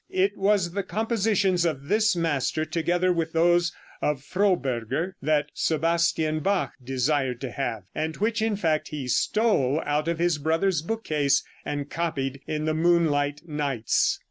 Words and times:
It 0.09 0.35
was 0.35 0.71
the 0.71 0.81
compositions 0.81 1.63
of 1.63 1.87
this 1.87 2.15
master, 2.15 2.65
together 2.65 3.13
with 3.13 3.33
those 3.33 3.71
of 4.01 4.23
Froberger, 4.23 5.13
that 5.21 5.51
Sebastian 5.53 6.39
Bach 6.39 6.73
desired 6.83 7.39
to 7.41 7.51
have, 7.51 7.83
and 7.93 8.17
which, 8.17 8.41
in 8.41 8.55
fact, 8.55 8.87
he 8.87 9.07
stole 9.07 9.79
out 9.85 10.07
of 10.07 10.17
his 10.17 10.39
brother's 10.39 10.81
book 10.81 11.03
case, 11.03 11.43
and 11.65 11.87
copied 11.87 12.41
in 12.47 12.65
the 12.65 12.73
moonlight 12.73 13.47
nights. 13.47 14.19